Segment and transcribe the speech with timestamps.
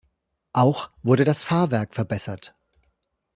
[0.53, 2.55] Auch wurde das Fahrwerk verbessert.